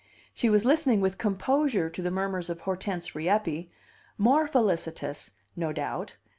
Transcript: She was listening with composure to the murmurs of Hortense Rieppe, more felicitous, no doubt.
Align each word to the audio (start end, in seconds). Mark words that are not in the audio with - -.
She 0.33 0.49
was 0.49 0.65
listening 0.65 0.99
with 0.99 1.19
composure 1.19 1.87
to 1.87 2.01
the 2.01 2.09
murmurs 2.09 2.49
of 2.49 2.61
Hortense 2.61 3.13
Rieppe, 3.13 3.69
more 4.17 4.47
felicitous, 4.47 5.29
no 5.55 5.71
doubt. 5.71 6.15